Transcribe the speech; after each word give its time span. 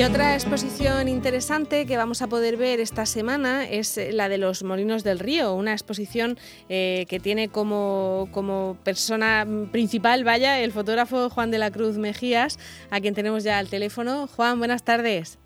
Y 0.00 0.02
otra 0.02 0.32
exposición 0.32 1.08
interesante 1.08 1.84
que 1.84 1.98
vamos 1.98 2.22
a 2.22 2.26
poder 2.26 2.56
ver 2.56 2.80
esta 2.80 3.04
semana 3.04 3.68
es 3.68 3.98
eh, 3.98 4.12
la 4.14 4.30
de 4.30 4.38
los 4.38 4.62
Molinos 4.62 5.04
del 5.04 5.18
Río, 5.18 5.52
una 5.52 5.72
exposición 5.72 6.38
eh, 6.70 7.04
que 7.06 7.20
tiene 7.20 7.50
como, 7.50 8.26
como, 8.32 8.78
persona 8.82 9.46
principal, 9.70 10.24
vaya, 10.24 10.58
el 10.58 10.72
fotógrafo 10.72 11.28
Juan 11.28 11.50
de 11.50 11.58
la 11.58 11.70
Cruz 11.70 11.98
Mejías, 11.98 12.58
a 12.90 12.98
quien 13.02 13.12
tenemos 13.12 13.44
ya 13.44 13.58
al 13.58 13.68
teléfono. 13.68 14.26
Juan, 14.26 14.58
buenas 14.58 14.84
tardes. 14.84 15.38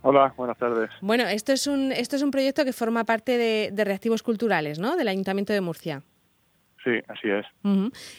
Hola, 0.00 0.32
buenas 0.38 0.56
tardes. 0.56 0.88
Bueno, 1.02 1.24
esto 1.24 1.52
es 1.52 1.66
un, 1.66 1.92
esto 1.92 2.16
es 2.16 2.22
un 2.22 2.30
proyecto 2.30 2.64
que 2.64 2.72
forma 2.72 3.04
parte 3.04 3.36
de, 3.36 3.72
de 3.74 3.84
Reactivos 3.84 4.22
Culturales, 4.22 4.78
¿no? 4.78 4.96
Del 4.96 5.08
Ayuntamiento 5.08 5.52
de 5.52 5.60
Murcia. 5.60 6.02
Sí, 6.84 7.00
así 7.08 7.30
es. 7.30 7.46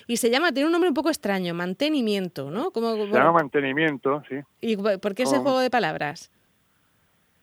Y 0.07 0.17
se 0.17 0.29
llama, 0.29 0.53
tiene 0.53 0.67
un 0.67 0.71
nombre 0.71 0.89
un 0.89 0.93
poco 0.93 1.09
extraño, 1.09 1.53
mantenimiento, 1.53 2.49
¿no? 2.49 2.71
Como, 2.71 2.95
se 2.95 3.07
llama 3.07 3.33
mantenimiento, 3.33 4.23
sí. 4.29 4.35
¿Y 4.61 4.77
por 4.77 5.15
qué 5.15 5.23
ese 5.23 5.39
juego 5.39 5.59
de 5.59 5.69
palabras? 5.69 6.31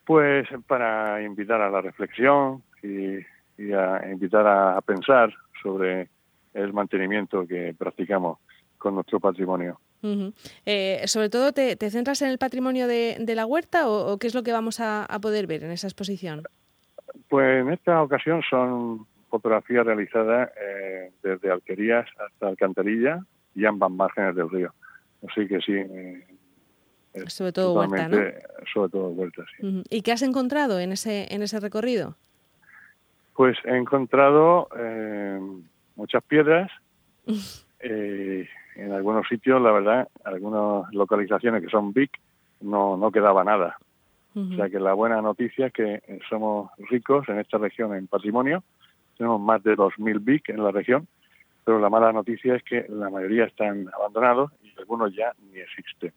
Pues 0.04 0.48
para 0.66 1.22
invitar 1.22 1.60
a 1.60 1.70
la 1.70 1.80
reflexión 1.80 2.62
y, 2.82 3.18
a 3.74 4.10
invitar 4.10 4.46
a, 4.46 4.80
pensar 4.80 5.32
sobre 5.62 6.08
el 6.54 6.72
mantenimiento 6.72 7.46
que 7.46 7.74
practicamos 7.76 8.38
con 8.78 8.94
nuestro 8.94 9.20
patrimonio. 9.20 9.78
Eh, 10.64 11.02
sobre 11.04 11.28
todo, 11.28 11.52
te, 11.52 11.76
centras 11.90 12.22
en 12.22 12.30
el 12.30 12.38
patrimonio 12.38 12.86
de, 12.86 13.22
la 13.34 13.44
huerta 13.44 13.88
o, 13.88 14.18
qué 14.18 14.26
es 14.26 14.34
lo 14.34 14.42
que 14.42 14.52
vamos 14.52 14.80
a, 14.80 15.06
poder 15.20 15.46
ver 15.46 15.64
en 15.64 15.70
esa 15.70 15.86
exposición? 15.86 16.44
Pues 17.28 17.60
en 17.62 17.70
esta 17.70 18.02
ocasión 18.02 18.42
son 18.48 19.06
fotografía 19.30 19.82
realizada 19.82 20.52
eh, 20.60 21.12
desde 21.22 21.50
Alquerías 21.50 22.06
hasta 22.18 22.48
Alcantarilla 22.48 23.24
y 23.54 23.64
ambas 23.64 23.90
márgenes 23.90 24.34
del 24.36 24.50
río. 24.50 24.74
Así 25.26 25.46
que 25.46 25.60
sí. 25.60 25.72
Eh, 25.72 26.26
sobre 27.26 27.52
todo 27.52 27.74
huerta, 27.74 28.08
¿no? 28.08 28.18
Sobre 28.72 28.90
todo 28.90 29.08
huerta, 29.08 29.44
sí. 29.56 29.82
¿Y 29.88 30.02
qué 30.02 30.12
has 30.12 30.22
encontrado 30.22 30.78
en 30.80 30.92
ese, 30.92 31.32
en 31.32 31.42
ese 31.42 31.58
recorrido? 31.60 32.16
Pues 33.34 33.56
he 33.64 33.76
encontrado 33.76 34.68
eh, 34.76 35.40
muchas 35.96 36.22
piedras. 36.24 36.70
en 37.80 38.92
algunos 38.92 39.26
sitios, 39.28 39.60
la 39.62 39.72
verdad, 39.72 40.08
algunas 40.24 40.92
localizaciones 40.92 41.62
que 41.62 41.70
son 41.70 41.92
big, 41.92 42.10
no, 42.60 42.96
no 42.96 43.10
quedaba 43.10 43.42
nada. 43.44 43.78
O 44.34 44.54
sea 44.54 44.68
que 44.68 44.78
la 44.78 44.92
buena 44.92 45.20
noticia 45.20 45.66
es 45.66 45.72
que 45.72 46.20
somos 46.28 46.70
ricos 46.78 47.28
en 47.28 47.40
esta 47.40 47.58
región 47.58 47.94
en 47.94 48.06
patrimonio 48.06 48.62
tenemos 49.20 49.38
más 49.38 49.62
de 49.62 49.76
2.000 49.76 50.24
BIC 50.24 50.48
en 50.48 50.64
la 50.64 50.70
región, 50.70 51.06
pero 51.62 51.78
la 51.78 51.90
mala 51.90 52.10
noticia 52.10 52.54
es 52.56 52.62
que 52.62 52.86
la 52.88 53.10
mayoría 53.10 53.44
están 53.44 53.86
abandonados 53.94 54.50
y 54.62 54.72
algunos 54.78 55.14
ya 55.14 55.34
ni 55.52 55.60
existen. 55.60 56.14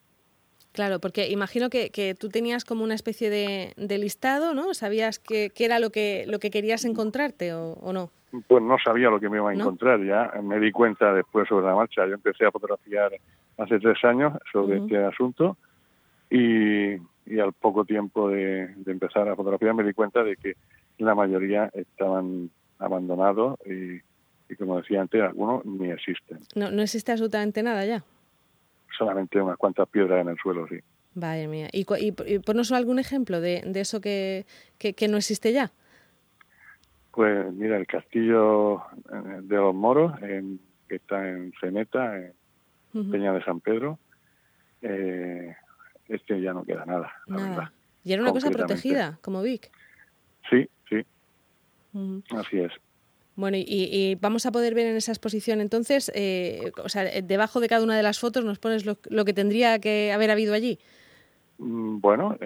Claro, 0.72 1.00
porque 1.00 1.28
imagino 1.28 1.68
que, 1.68 1.90
que 1.90 2.14
tú 2.14 2.30
tenías 2.30 2.64
como 2.64 2.82
una 2.82 2.94
especie 2.94 3.28
de, 3.28 3.98
listado, 3.98 4.54
¿no? 4.54 4.72
¿Sabías 4.72 5.18
qué, 5.18 5.52
era 5.58 5.80
lo 5.80 5.90
que, 5.90 6.24
lo 6.26 6.38
que 6.38 6.50
querías 6.50 6.86
encontrarte 6.86 7.52
o, 7.52 7.92
no? 7.92 8.08
Pues 8.48 8.62
no 8.62 8.78
sabía 8.82 9.10
lo 9.10 9.20
que 9.20 9.28
me 9.28 9.36
iba 9.36 9.50
a 9.50 9.54
encontrar, 9.54 10.02
ya 10.02 10.32
me 10.42 10.58
di 10.58 10.72
cuenta 10.72 11.12
después 11.12 11.46
sobre 11.46 11.66
la 11.66 11.74
marcha. 11.74 12.06
Yo 12.06 12.14
empecé 12.14 12.46
a 12.46 12.50
fotografiar 12.50 13.12
hace 13.58 13.78
tres 13.80 14.02
años 14.02 14.32
sobre 14.50 14.78
este 14.78 14.96
asunto 15.04 15.58
y, 16.30 16.94
al 17.38 17.52
poco 17.52 17.84
tiempo 17.84 18.30
de, 18.30 18.68
de 18.76 18.92
empezar 18.92 19.28
a 19.28 19.36
fotografiar 19.36 19.74
me 19.74 19.84
di 19.84 19.92
cuenta 19.92 20.24
de 20.24 20.36
que 20.36 20.54
la 20.96 21.14
mayoría 21.14 21.70
estaban 21.74 22.50
abandonados 22.78 23.58
y, 23.66 24.00
como 24.56 24.80
decía 24.80 25.00
antes, 25.00 25.22
algunos 25.22 25.64
ni 25.64 25.90
existen. 25.90 26.38
No, 26.54 26.70
no 26.70 26.82
existe 26.82 27.12
absolutamente 27.12 27.62
nada 27.62 27.84
ya. 27.84 28.04
Solamente 28.96 29.40
unas 29.40 29.56
cuantas 29.56 29.88
piedras 29.88 30.20
en 30.20 30.28
el 30.28 30.36
suelo, 30.38 30.66
sí. 30.68 30.78
Vaya 31.14 31.48
mía. 31.48 31.68
¿Y, 31.72 31.86
y, 31.98 32.38
ponnos 32.40 32.72
algún 32.72 32.98
ejemplo 32.98 33.40
de, 33.40 33.62
de 33.64 33.80
eso 33.80 34.00
que, 34.00 34.46
que, 34.78 35.08
no 35.08 35.16
existe 35.16 35.52
ya? 35.52 35.70
Pues 37.12 37.52
mira, 37.52 37.76
el 37.76 37.86
castillo 37.86 38.78
eh, 38.78 39.40
de 39.42 39.56
los 39.56 39.74
moros, 39.74 40.20
en, 40.22 40.60
que 40.88 40.96
está 40.96 41.28
en 41.28 41.52
Ceneta, 41.60 42.16
en 42.16 43.10
Peña 43.10 43.32
de 43.32 43.44
San 43.44 43.60
Pedro, 43.60 43.98
eh, 44.82 45.54
este 46.08 46.40
ya 46.40 46.52
no 46.52 46.64
queda 46.64 46.84
nada, 46.84 47.12
nada. 47.26 47.72
Y 48.02 48.12
era 48.12 48.22
una 48.22 48.32
cosa 48.32 48.50
protegida, 48.50 49.18
como 49.22 49.40
Vic. 49.42 49.70
Sí, 50.50 50.68
sí. 51.94 52.36
Así 52.36 52.58
es. 52.58 52.72
Bueno, 53.36 53.56
y, 53.58 54.16
vamos 54.20 54.46
a 54.46 54.52
poder 54.52 54.74
ver 54.74 54.86
en 54.86 54.96
esa 54.96 55.10
exposición 55.10 55.60
entonces, 55.60 56.10
eh, 56.14 56.70
o 56.82 56.88
sea, 56.88 57.04
eh, 57.04 57.22
debajo 57.22 57.58
de 57.58 57.68
cada 57.68 57.82
una 57.82 57.96
de 57.96 58.02
las 58.02 58.20
fotos 58.20 58.44
nos 58.44 58.60
pones 58.60 58.86
lo, 58.86 59.24
que 59.24 59.32
tendría 59.32 59.80
que 59.80 60.12
haber 60.12 60.30
habido 60.30 60.54
allí. 60.54 60.78
Mm, 61.58 61.98
bueno, 61.98 62.36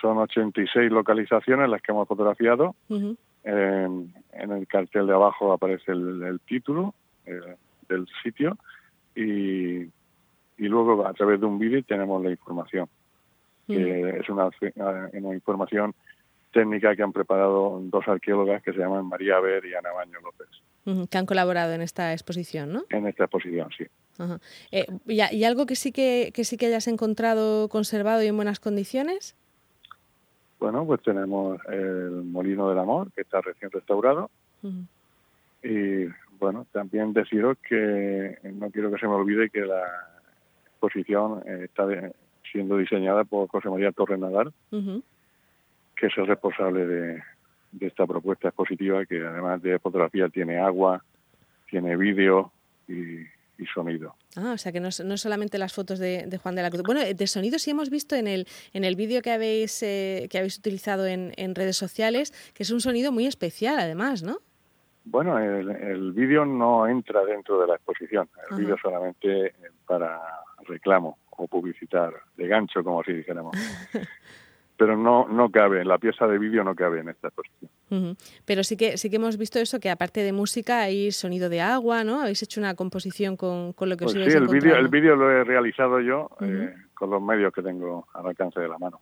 son 0.00 0.18
86 0.18 0.90
localizaciones 0.90 1.68
las 1.70 1.80
que 1.80 1.92
hemos 1.92 2.06
fotografiado. 2.06 2.74
en 2.90 4.12
el 4.34 4.66
cartel 4.66 5.06
de 5.06 5.14
abajo 5.14 5.52
aparece 5.52 5.92
el, 5.92 6.40
título 6.46 6.94
eh, 7.26 7.56
del 7.88 8.06
sitio 8.22 8.58
y, 9.14 9.82
y, 9.82 10.68
luego 10.68 11.06
a 11.06 11.12
través 11.14 11.40
de 11.40 11.46
un 11.46 11.58
vídeo 11.58 11.82
tenemos 11.84 12.22
la 12.22 12.30
información. 12.30 12.86
es 13.68 14.28
una, 14.28 14.50
una 15.14 15.34
información 15.34 15.94
técnica 16.54 16.96
que 16.96 17.02
han 17.02 17.12
preparado 17.12 17.80
dos 17.82 18.08
arqueólogas 18.08 18.62
que 18.62 18.72
se 18.72 18.78
llaman 18.78 19.06
María 19.06 19.38
Ver 19.40 19.66
y 19.66 19.74
Ana 19.74 19.92
Baño 19.92 20.18
López. 20.22 21.08
que 21.10 21.18
han 21.18 21.26
colaborado 21.26 21.74
en 21.74 21.82
esta 21.82 22.12
exposición, 22.12 22.72
¿no? 22.72 22.84
En 22.88 23.06
esta 23.06 23.24
exposición, 23.24 23.68
sí. 23.76 23.84
Eh, 24.70 24.86
y, 25.06 25.44
algo 25.44 25.66
que 25.66 25.74
sí 25.74 25.90
que, 25.90 26.30
que 26.32 26.44
sí 26.44 26.56
que 26.56 26.66
hayas 26.66 26.86
encontrado 26.86 27.68
conservado 27.68 28.22
y 28.22 28.28
en 28.28 28.36
buenas 28.36 28.60
condiciones? 28.60 29.36
Bueno, 30.60 30.86
pues 30.86 31.02
tenemos 31.02 31.58
el 31.68 32.22
Molino 32.24 32.68
del 32.68 32.78
Amor, 32.78 33.10
que 33.12 33.22
está 33.22 33.40
recién 33.40 33.70
restaurado. 33.70 34.30
Y 35.62 36.06
bueno, 36.38 36.66
también 36.72 37.12
deciros 37.12 37.58
que 37.68 38.38
no 38.54 38.70
quiero 38.70 38.90
que 38.90 38.98
se 38.98 39.06
me 39.06 39.14
olvide 39.14 39.50
que 39.50 39.60
la 39.60 39.82
exposición 40.66 41.42
está 41.46 41.86
siendo 42.50 42.78
diseñada 42.78 43.24
por 43.24 43.48
José 43.48 43.68
María 43.68 43.92
Torres 43.92 44.18
Nadal, 44.18 44.52
que 45.96 46.06
es 46.06 46.18
el 46.18 46.26
responsable 46.26 46.86
de, 46.86 47.22
esta 47.80 48.06
propuesta 48.06 48.48
expositiva 48.48 49.04
que 49.04 49.24
además 49.24 49.60
de 49.62 49.78
fotografía 49.78 50.28
tiene 50.28 50.58
agua, 50.58 51.02
tiene 51.68 51.96
vídeo 51.96 52.52
y, 52.88 53.24
sonido. 53.72 54.14
Ah, 54.36 54.52
o 54.52 54.58
sea 54.58 54.72
que 54.72 54.80
no, 54.80 54.90
no 55.04 55.16
solamente 55.16 55.56
las 55.56 55.72
fotos 55.72 55.98
de, 55.98 56.38
Juan 56.42 56.54
de 56.54 56.60
la 56.60 56.70
Cruz. 56.70 56.82
Bueno, 56.82 57.00
de 57.00 57.26
sonido 57.26 57.58
sí 57.58 57.70
hemos 57.70 57.88
visto 57.88 58.14
en 58.14 58.26
el, 58.26 58.46
en 58.74 58.84
el 58.84 58.94
vídeo 58.94 59.22
que 59.22 59.30
habéis, 59.30 59.82
eh, 59.82 60.28
que 60.30 60.36
habéis 60.36 60.58
utilizado 60.58 61.06
en, 61.06 61.54
redes 61.54 61.76
sociales, 61.76 62.32
que 62.52 62.62
es 62.62 62.70
un 62.70 62.82
sonido 62.82 63.10
muy 63.10 63.26
especial 63.26 63.78
además, 63.78 64.22
¿no? 64.22 64.36
Bueno, 65.06 65.38
el, 65.38 66.12
vídeo 66.12 66.44
no 66.44 66.86
entra 66.86 67.24
dentro 67.24 67.58
de 67.58 67.68
la 67.68 67.76
exposición. 67.76 68.28
El 68.50 68.58
vídeo 68.58 68.76
solamente 68.76 69.54
para 69.86 70.20
reclamo 70.66 71.18
o 71.30 71.48
publicitar, 71.48 72.12
de 72.36 72.46
gancho, 72.46 72.84
como 72.84 73.02
si 73.02 73.12
dijéramos. 73.12 73.56
pero 74.84 74.98
no 74.98 75.26
no 75.28 75.48
cabe, 75.48 75.82
la 75.82 75.96
pieza 75.96 76.26
de 76.26 76.38
vídeo 76.38 76.62
no 76.62 76.74
cabe 76.74 77.00
en 77.00 77.08
esta 77.08 77.28
exposición. 77.28 77.70
Pero 78.44 78.62
sí 78.64 78.76
que 78.76 78.98
sí 78.98 79.08
que 79.08 79.16
hemos 79.16 79.38
visto 79.38 79.58
eso, 79.58 79.80
que 79.80 79.88
aparte 79.88 80.20
de 80.20 80.34
música 80.34 80.82
hay 80.82 81.10
sonido 81.10 81.48
de 81.48 81.62
agua, 81.62 82.04
¿no? 82.04 82.20
Habéis 82.20 82.42
hecho 82.42 82.60
una 82.60 82.74
composición 82.74 83.38
con, 83.38 83.72
con 83.72 83.88
lo 83.88 83.96
que 83.96 84.04
os 84.04 84.12
pues 84.12 84.30
Sí, 84.30 84.36
el 84.36 84.46
vídeo 84.46 84.76
el 84.76 84.88
vídeo 84.88 85.16
lo 85.16 85.30
he 85.30 85.42
realizado 85.42 86.00
yo 86.00 86.28
eh, 86.42 86.74
con 86.92 87.08
los 87.08 87.22
medios 87.22 87.50
que 87.54 87.62
tengo 87.62 88.06
al 88.12 88.26
alcance 88.26 88.60
de 88.60 88.68
la 88.68 88.76
mano. 88.76 89.00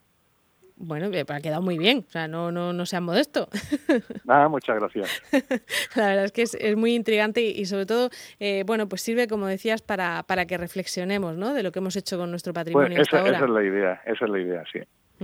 Bueno, 0.77 1.07
ha 1.07 1.41
quedado 1.41 1.63
muy 1.63 1.79
bien, 1.79 2.05
o 2.07 2.11
sea, 2.11 2.29
no, 2.29 2.53
no, 2.53 2.73
no 2.73 2.87
sean 2.87 3.03
modesto. 3.03 3.49
Nada, 4.25 4.49
muchas 4.49 4.79
gracias. 4.79 5.23
La 5.97 6.07
verdad 6.09 6.25
es 6.27 6.33
que 6.33 6.43
es, 6.43 6.55
es 6.55 6.77
muy 6.77 6.95
intrigante 6.95 7.41
y, 7.41 7.65
sobre 7.67 7.87
todo, 7.87 8.09
eh, 8.39 8.63
bueno, 8.67 8.89
pues 8.89 9.03
sirve, 9.03 9.27
como 9.27 9.47
decías, 9.47 9.83
para, 9.83 10.23
para 10.23 10.47
que 10.47 10.59
reflexionemos, 10.59 11.37
¿no? 11.37 11.55
De 11.55 11.65
lo 11.65 11.73
que 11.73 11.81
hemos 11.81 11.97
hecho 11.97 12.19
con 12.19 12.31
nuestro 12.31 12.53
pues 12.53 12.65
patrimonio 12.65 13.03
esa, 13.03 13.19
ahora. 13.19 13.37
Esa 13.37 13.45
es 13.47 13.51
la 13.51 13.65
idea, 13.65 14.03
esa 14.07 14.25
es 14.25 14.31
la 14.31 14.39
idea, 14.39 14.65
sí 14.73 14.81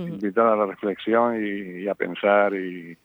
invitar 0.07 0.47
a 0.47 0.55
la 0.55 0.65
reflexión 0.65 1.35
y, 1.43 1.87
a 1.87 1.95
pensar 1.95 2.53
y, 2.53 2.97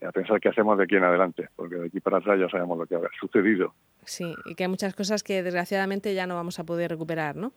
a 0.00 0.10
pensar 0.10 0.40
qué 0.40 0.48
hacemos 0.48 0.76
de 0.78 0.84
aquí 0.84 0.96
en 0.96 1.04
adelante, 1.04 1.48
porque 1.54 1.76
de 1.76 1.86
aquí 1.86 2.00
para 2.00 2.18
atrás 2.18 2.38
ya 2.38 2.48
sabemos 2.48 2.78
lo 2.78 2.86
que 2.86 2.96
ha 2.96 3.00
sucedido. 3.20 3.74
Sí, 4.04 4.34
y 4.46 4.54
que 4.54 4.64
hay 4.64 4.68
muchas 4.68 4.94
cosas 4.94 5.22
que 5.22 5.42
desgraciadamente 5.42 6.14
ya 6.14 6.26
no 6.26 6.34
vamos 6.34 6.58
a 6.58 6.64
poder 6.64 6.90
recuperar, 6.90 7.36
¿no? 7.36 7.52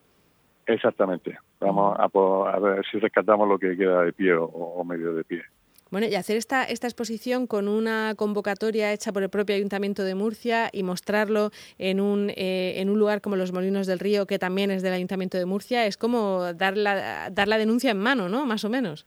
Exactamente. 0.66 1.38
Vamos 1.60 1.96
a, 1.98 2.58
ver 2.58 2.84
si 2.90 2.98
rescatamos 2.98 3.48
lo 3.48 3.58
que 3.58 3.76
queda 3.76 4.02
de 4.02 4.12
pie 4.12 4.34
o 4.34 4.84
medio 4.84 5.14
de 5.14 5.24
pie. 5.24 5.42
Bueno, 5.90 6.08
y 6.08 6.16
hacer 6.16 6.36
esta, 6.36 6.64
esta 6.64 6.88
exposición 6.88 7.46
con 7.46 7.68
una 7.68 8.14
convocatoria 8.16 8.92
hecha 8.92 9.12
por 9.12 9.22
el 9.22 9.30
propio 9.30 9.54
Ayuntamiento 9.54 10.02
de 10.02 10.16
Murcia 10.16 10.68
y 10.72 10.82
mostrarlo 10.82 11.50
en 11.78 12.00
un, 12.00 12.30
eh, 12.30 12.80
en 12.80 12.90
un 12.90 12.98
lugar 12.98 13.20
como 13.20 13.36
los 13.36 13.52
Molinos 13.52 13.86
del 13.86 14.00
Río, 14.00 14.26
que 14.26 14.40
también 14.40 14.72
es 14.72 14.82
del 14.82 14.94
Ayuntamiento 14.94 15.38
de 15.38 15.46
Murcia, 15.46 15.86
es 15.86 15.96
como 15.96 16.52
dar 16.54 16.76
la, 16.76 17.30
dar 17.30 17.46
la 17.46 17.56
denuncia 17.56 17.92
en 17.92 17.98
mano, 17.98 18.28
¿no? 18.28 18.46
Más 18.46 18.64
o 18.64 18.68
menos. 18.68 19.06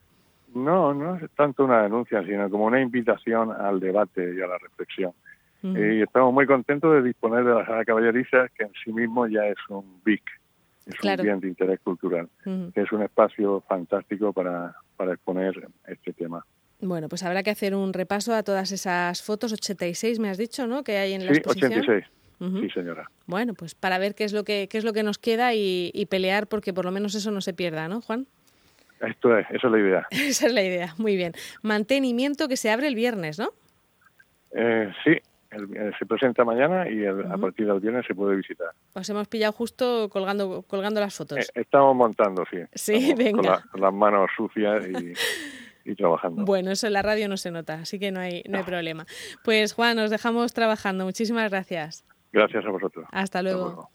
No, 0.56 0.94
no 0.94 1.18
es 1.18 1.30
tanto 1.31 1.66
una 1.66 1.84
denuncia, 1.84 2.24
sino 2.24 2.50
como 2.50 2.66
una 2.66 2.81
invitación 2.81 3.52
al 3.52 3.80
debate 3.80 4.34
y 4.36 4.42
a 4.42 4.48
la 4.48 4.58
reflexión. 4.58 5.12
Y 5.62 6.02
estamos 6.02 6.34
muy 6.34 6.46
contentos 6.46 6.94
de 6.94 7.02
disponer 7.02 7.44
de 7.44 7.54
la 7.54 7.66
sala 7.66 7.84
caballeriza, 7.84 8.48
que 8.56 8.64
en 8.64 8.72
sí 8.81 8.94
mismo 8.94 9.28
ya 9.28 9.46
es 9.46 9.58
un 9.68 10.02
BIC. 10.06 10.24
es 10.86 11.04
un 11.04 11.22
bien 11.22 11.42
de 11.42 11.50
interés 11.50 11.81
cultural, 11.81 12.30
es 12.74 12.92
un 12.94 13.02
espacio 13.04 13.62
fantástico 13.68 14.31
para, 14.31 14.74
para 14.96 15.12
exponer 15.12 15.68
este 15.86 16.14
tema. 16.14 16.46
Bueno, 16.81 17.10
pues 17.10 17.24
habrá 17.24 17.44
que 17.44 17.50
hacer 17.50 17.76
un 17.76 17.94
repaso 17.94 18.34
a 18.34 18.44
todas 18.44 18.72
esas 18.72 19.22
fotos, 19.22 19.52
86 19.52 20.20
me 20.20 20.30
has 20.30 20.38
dicho, 20.38 20.66
¿no? 20.66 20.84
Que 20.84 20.98
hay 20.98 21.14
en 21.14 21.26
la 21.26 21.31
exposición. 21.31 21.74
86. 21.74 22.06
Sí, 22.40 22.70
señora. 22.70 23.12
Bueno, 23.26 23.54
pues 23.54 23.76
para 23.76 23.98
ver 23.98 24.16
qué 24.16 24.24
es 24.24 24.31
lo 24.31 24.46
que 24.46 24.70
qué 24.70 24.78
es 24.78 24.86
lo 24.86 24.94
que 24.94 25.04
nos 25.04 25.18
queda 25.18 25.54
y, 25.54 26.08
pelear 26.10 26.48
porque 26.48 26.74
por 26.74 26.86
lo 26.86 26.92
menos 26.92 27.14
eso 27.16 27.31
no 27.31 27.42
se 27.42 27.54
pierda, 27.54 27.90
¿no, 27.90 28.00
Juan? 28.00 28.28
Esto 29.02 29.38
es, 29.38 29.46
esa 29.52 29.68
es 29.68 29.72
la 29.74 29.80
idea. 29.80 30.08
esa 30.12 30.48
es 30.48 30.54
la 30.54 30.64
idea, 30.64 30.94
muy 30.98 31.18
bien. 31.18 31.34
Mantenimiento 31.62 32.48
que 32.48 32.56
se 32.56 32.70
abre 32.70 32.88
el 32.88 32.96
viernes, 32.96 33.40
¿no? 33.40 33.50
Eh, 34.52 34.92
sí, 35.04 35.12
eh, 35.12 35.92
se 36.00 36.06
presenta 36.06 36.46
mañana 36.46 36.90
y 36.90 37.06
a 37.06 37.38
partir 37.38 37.68
del 37.68 37.80
viernes 37.80 38.06
se 38.08 38.16
puede 38.16 38.38
visitar. 38.38 38.70
Os 38.94 39.10
hemos 39.10 39.28
pillado 39.28 39.52
justo 39.52 40.08
colgando 40.10 40.64
colgando 40.64 41.02
las 41.02 41.16
fotos. 41.16 41.40
Eh, 41.40 41.52
estamos 41.56 41.96
montando, 41.96 42.46
sí. 42.50 42.60
Sí, 42.74 43.14
venga. 43.18 43.64
Con, 43.70 43.81
las 43.81 43.94
manos 43.94 44.30
sucias 44.36 44.88
y... 44.88 45.14
y 45.89 45.95
trabajando. 45.95 46.45
Bueno, 46.45 46.71
eso 46.71 46.88
en 46.88 46.94
la 46.94 47.01
radio 47.01 47.27
no 47.27 47.38
se 47.38 47.51
nota, 47.51 47.75
así 47.75 48.00
que 48.00 48.12
no 48.12 48.19
hay, 48.19 48.44
no 48.47 48.57
hay 48.57 48.63
problema. 48.63 49.06
Pues 49.44 49.74
Juan, 49.74 49.97
nos 49.97 50.09
dejamos 50.09 50.53
trabajando. 50.53 51.06
Muchísimas 51.06 51.50
gracias. 51.50 52.06
Gracias 52.31 52.65
a 52.65 52.69
vosotros. 52.69 53.06
Hasta 53.12 53.41
luego. 53.41 53.89